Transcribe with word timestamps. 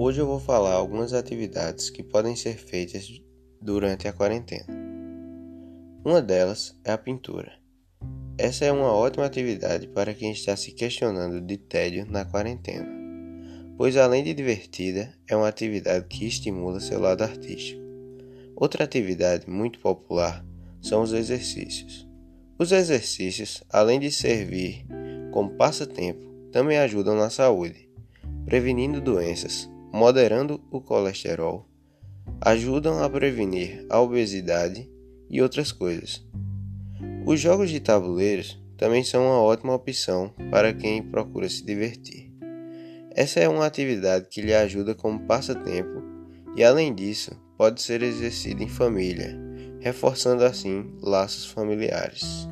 Hoje 0.00 0.20
eu 0.20 0.28
vou 0.28 0.38
falar 0.38 0.74
algumas 0.74 1.12
atividades 1.12 1.90
que 1.90 2.04
podem 2.04 2.36
ser 2.36 2.56
feitas 2.56 3.20
durante 3.60 4.06
a 4.06 4.12
quarentena. 4.12 4.64
Uma 6.04 6.22
delas 6.22 6.78
é 6.84 6.92
a 6.92 6.96
pintura. 6.96 7.50
Essa 8.38 8.64
é 8.64 8.70
uma 8.70 8.92
ótima 8.92 9.26
atividade 9.26 9.88
para 9.88 10.14
quem 10.14 10.30
está 10.30 10.54
se 10.54 10.70
questionando 10.70 11.40
de 11.40 11.56
tédio 11.56 12.06
na 12.08 12.24
quarentena, 12.24 12.86
pois 13.76 13.96
além 13.96 14.22
de 14.22 14.32
divertida, 14.32 15.12
é 15.26 15.34
uma 15.34 15.48
atividade 15.48 16.06
que 16.06 16.28
estimula 16.28 16.78
seu 16.78 17.00
lado 17.00 17.24
artístico. 17.24 17.82
Outra 18.54 18.84
atividade 18.84 19.50
muito 19.50 19.80
popular 19.80 20.46
são 20.80 21.02
os 21.02 21.12
exercícios. 21.12 22.08
Os 22.56 22.70
exercícios, 22.70 23.64
além 23.68 23.98
de 23.98 24.12
servir 24.12 24.86
como 25.32 25.56
passatempo, 25.56 26.24
também 26.52 26.78
ajudam 26.78 27.16
na 27.16 27.30
saúde, 27.30 27.90
prevenindo 28.46 29.00
doenças, 29.00 29.68
moderando 29.92 30.60
o 30.70 30.80
colesterol, 30.80 31.68
ajudam 32.40 33.02
a 33.02 33.08
prevenir 33.08 33.86
a 33.88 34.00
obesidade 34.00 34.88
e 35.30 35.42
outras 35.42 35.72
coisas. 35.72 36.24
Os 37.26 37.40
jogos 37.40 37.70
de 37.70 37.80
tabuleiros 37.80 38.58
também 38.76 39.02
são 39.02 39.24
uma 39.24 39.42
ótima 39.42 39.74
opção 39.74 40.32
para 40.50 40.72
quem 40.72 41.02
procura 41.02 41.48
se 41.48 41.64
divertir. 41.64 42.32
Essa 43.10 43.40
é 43.40 43.48
uma 43.48 43.66
atividade 43.66 44.28
que 44.30 44.40
lhe 44.40 44.54
ajuda 44.54 44.94
como 44.94 45.26
passatempo 45.26 46.02
e, 46.56 46.62
além 46.62 46.94
disso, 46.94 47.32
pode 47.56 47.82
ser 47.82 48.02
exercida 48.02 48.62
em 48.62 48.68
família, 48.68 49.36
reforçando 49.80 50.44
assim 50.44 50.94
laços 51.02 51.46
familiares. 51.46 52.48